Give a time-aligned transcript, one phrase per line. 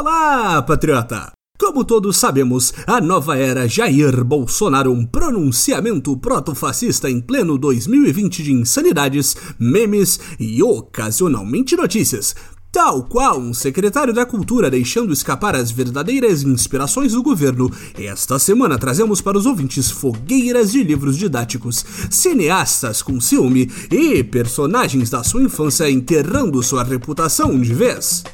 [0.00, 1.30] Olá, patriota!
[1.58, 8.50] Como todos sabemos, a nova era Jair Bolsonaro, um pronunciamento proto-fascista em pleno 2020 de
[8.50, 12.34] insanidades, memes e ocasionalmente notícias.
[12.72, 18.78] Tal qual um secretário da Cultura deixando escapar as verdadeiras inspirações do governo, esta semana
[18.78, 25.42] trazemos para os ouvintes fogueiras de livros didáticos, cineastas com ciúme e personagens da sua
[25.42, 28.24] infância enterrando sua reputação de vez.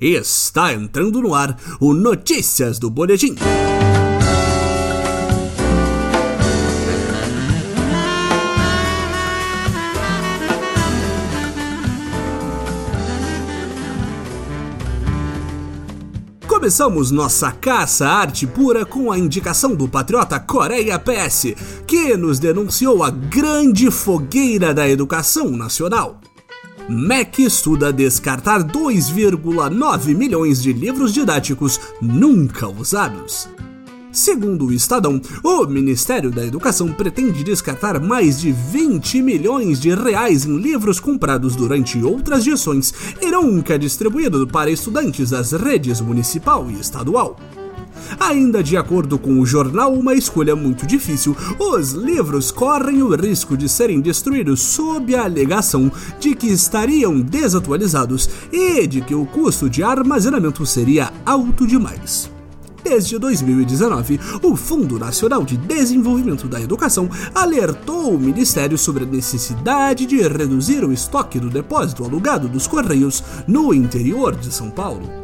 [0.00, 3.36] Está entrando no ar o Notícias do Boletim.
[16.64, 21.54] Começamos nossa caça à arte pura com a indicação do patriota Coreia PS,
[21.86, 26.20] que nos denunciou a grande fogueira da educação nacional.
[26.88, 33.48] MEC estuda descartar 2,9 milhões de livros didáticos nunca usados.
[34.12, 40.44] Segundo o Estadão, o Ministério da Educação pretende descartar mais de 20 milhões de reais
[40.44, 46.78] em livros comprados durante outras gestões e nunca distribuídos para estudantes das redes municipal e
[46.78, 47.36] estadual.
[48.18, 53.56] Ainda de acordo com o jornal Uma Escolha Muito Difícil, os livros correm o risco
[53.56, 59.68] de serem destruídos sob a alegação de que estariam desatualizados e de que o custo
[59.68, 62.34] de armazenamento seria alto demais.
[62.84, 70.04] Desde 2019, o Fundo Nacional de Desenvolvimento da Educação alertou o Ministério sobre a necessidade
[70.04, 75.23] de reduzir o estoque do depósito alugado dos Correios no interior de São Paulo.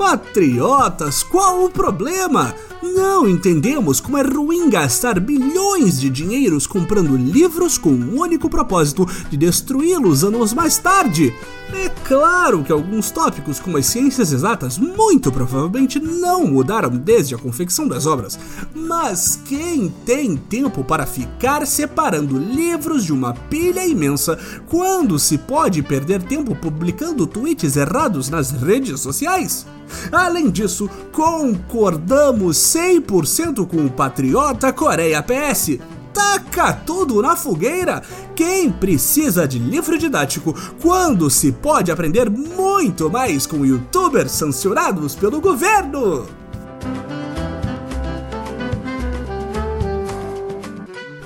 [0.00, 2.54] Patriotas, qual o problema?
[2.82, 9.06] Não entendemos como é ruim gastar bilhões de dinheiros comprando livros com o único propósito
[9.28, 11.34] de destruí-los anos mais tarde.
[11.74, 17.38] É claro que alguns tópicos, como as ciências exatas, muito provavelmente não mudaram desde a
[17.38, 18.38] confecção das obras.
[18.74, 25.82] Mas quem tem tempo para ficar separando livros de uma pilha imensa quando se pode
[25.82, 29.66] perder tempo publicando tweets errados nas redes sociais?
[30.12, 35.78] Além disso, concordamos 100% com o patriota Coreia PS.
[36.12, 38.02] Taca tudo na fogueira!
[38.34, 45.40] Quem precisa de livro didático quando se pode aprender muito mais com youtubers sancionados pelo
[45.40, 46.39] governo?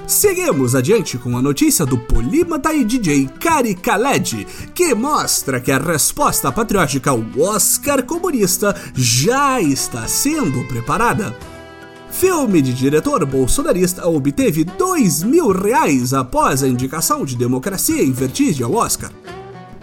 [0.07, 5.79] Seguimos adiante com a notícia do polímata e DJ Kari Khaled, que mostra que a
[5.79, 11.35] resposta patriótica ao Oscar comunista já está sendo preparada.
[12.11, 18.65] Filme de diretor bolsonarista obteve dois mil reais após a indicação de Democracia em Vertigem
[18.65, 19.11] ao Oscar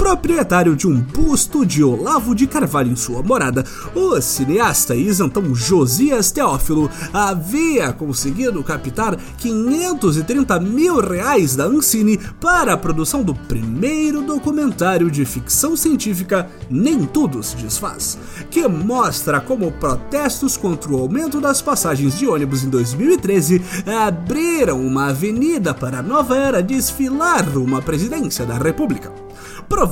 [0.01, 3.63] proprietário de um busto de Olavo de Carvalho em sua morada,
[3.93, 12.77] o cineasta isentão Josias Teófilo havia conseguido captar 530 mil reais da Ancine para a
[12.77, 18.17] produção do primeiro documentário de ficção científica Nem Tudo se Desfaz,
[18.49, 23.61] que mostra como protestos contra o aumento das passagens de ônibus em 2013
[24.07, 29.21] abriram uma avenida para a nova era desfilar uma presidência da República.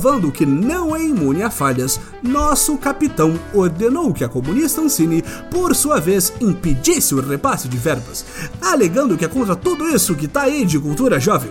[0.00, 5.76] Provando que não é imune a falhas, nosso capitão ordenou que a comunista Ancine, por
[5.76, 8.24] sua vez, impedisse o repasse de verbas,
[8.62, 11.50] alegando que é contra tudo isso que tá aí de cultura jovem.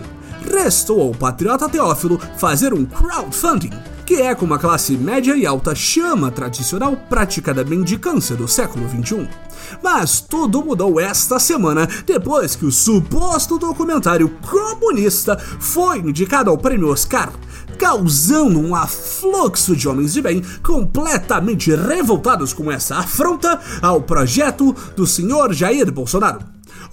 [0.52, 3.70] Restou ao patriota Teófilo fazer um crowdfunding,
[4.04, 8.48] que é como a classe média e alta chama a tradicional prática da mendicância do
[8.48, 9.28] século XXI.
[9.80, 16.88] Mas tudo mudou esta semana depois que o suposto documentário comunista foi indicado ao prêmio
[16.88, 17.32] Oscar
[17.80, 25.06] causando um afluxo de homens de bem completamente revoltados com essa afronta ao projeto do
[25.06, 26.40] senhor Jair Bolsonaro.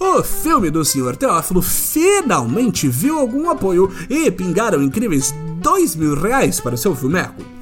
[0.00, 1.14] O filme do Sr.
[1.14, 7.57] Teófilo finalmente viu algum apoio e pingaram incríveis dois mil reais para seu filmeco.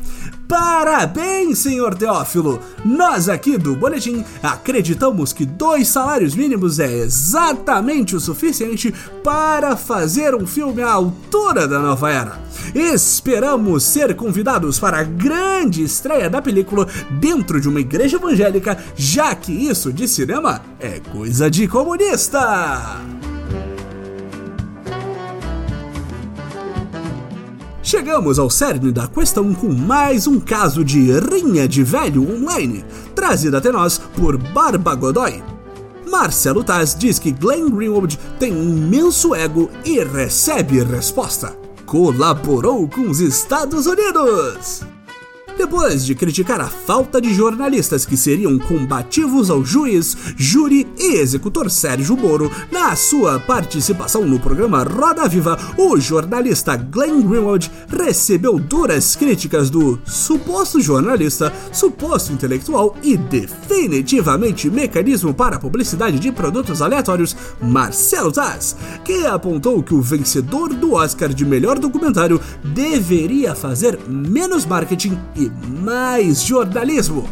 [0.49, 2.61] Parabéns, senhor Teófilo!
[2.84, 8.94] Nós aqui do Boletim acreditamos que dois salários mínimos é exatamente o suficiente
[9.25, 12.38] para fazer um filme à altura da nova era.
[12.75, 19.35] Esperamos ser convidados para a grande estreia da película dentro de uma igreja evangélica, já
[19.35, 23.16] que isso de cinema é coisa de comunista!
[27.87, 32.85] Chegamos ao cerne da questão com mais um caso de rinha de velho online,
[33.15, 35.41] trazido até nós por Barba Godoy.
[36.05, 41.56] Marcelo Taz diz que Glenn Greenwald tem um imenso ego e recebe resposta.
[41.87, 44.82] Colaborou com os Estados Unidos.
[45.56, 51.70] Depois de criticar a falta de jornalistas que seriam combativos ao juiz, júri e executor
[51.70, 59.17] Sérgio Moro, na sua participação no programa Roda Viva, o jornalista Glenn Greenwald recebeu duras
[59.17, 68.31] críticas do suposto jornalista, suposto intelectual e definitivamente mecanismo para publicidade de produtos aleatórios Marcelo
[68.31, 75.19] Taz, que apontou que o vencedor do Oscar de melhor documentário deveria fazer menos marketing
[75.35, 77.28] e mais jornalismo.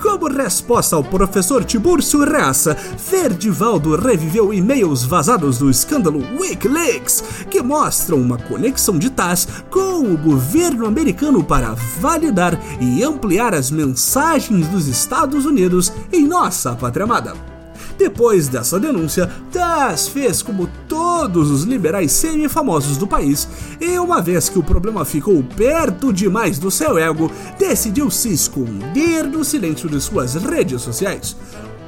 [0.00, 2.76] Como resposta ao professor Tiburcio Reaça,
[3.10, 10.16] Verdivaldo reviveu e-mails vazados do escândalo Wikileaks, que mostram uma conexão de Taz com o
[10.16, 17.57] governo americano para validar e ampliar as mensagens dos Estados Unidos em nossa pátria amada.
[17.98, 23.48] Depois dessa denúncia, Taz fez como todos os liberais semi-famosos do país,
[23.80, 29.24] e uma vez que o problema ficou perto demais do seu ego, decidiu se esconder
[29.24, 31.36] no silêncio de suas redes sociais.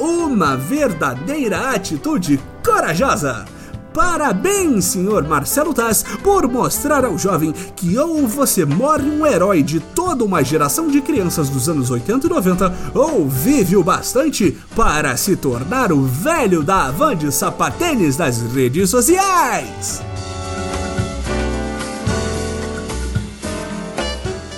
[0.01, 3.60] Uma verdadeira atitude corajosa!
[3.93, 9.81] Parabéns, senhor Marcelo Taz, por mostrar ao jovem que ou você morre um herói de
[9.81, 15.17] toda uma geração de crianças dos anos 80 e 90, ou vive o bastante para
[15.17, 20.01] se tornar o velho da Avan de sapatênis das redes sociais.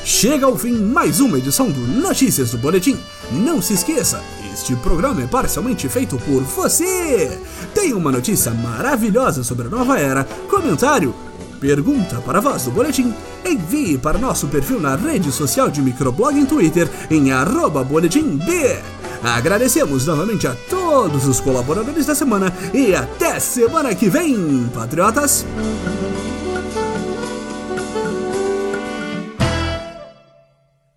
[0.05, 2.99] Chega ao fim mais uma edição do Notícias do Boletim.
[3.33, 4.23] Não se esqueça,
[4.63, 7.37] este programa é parcialmente feito por você.
[7.75, 11.13] Tem uma notícia maravilhosa sobre a nova era, comentário,
[11.61, 13.13] pergunta para a voz do boletim,
[13.45, 18.41] envie para nosso perfil na rede social de microblog em Twitter em arroba boletimb.
[19.21, 25.45] Agradecemos novamente a todos os colaboradores da semana e até semana que vem, patriotas!